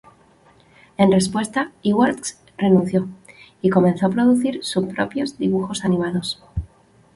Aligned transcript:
En 0.97 1.11
respuesta, 1.11 1.73
Iwerks 1.83 2.39
renunció 2.57 3.07
y 3.61 3.69
comenzó 3.69 4.07
a 4.07 4.09
producir 4.09 4.63
sus 4.63 4.87
propios 4.87 5.37
dibujos 5.37 5.85
animados. 5.85 6.41